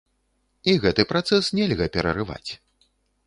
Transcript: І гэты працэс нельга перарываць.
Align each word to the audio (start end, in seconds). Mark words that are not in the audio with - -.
І 0.71 0.73
гэты 0.85 1.05
працэс 1.11 1.51
нельга 1.59 1.85
перарываць. 1.97 2.51